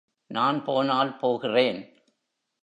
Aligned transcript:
நான் 0.27 0.63
போனால் 0.63 1.17
போகிறேன். 1.17 1.79